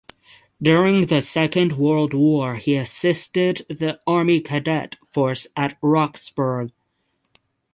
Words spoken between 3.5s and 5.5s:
the Army Cadet Force